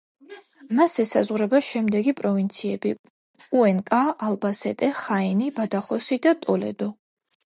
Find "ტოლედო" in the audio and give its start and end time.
6.47-6.89